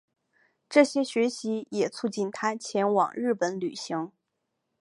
[0.67, 4.11] 这些学习也促成他前往日本旅行。